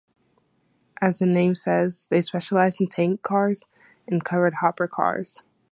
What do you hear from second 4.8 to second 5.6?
cars.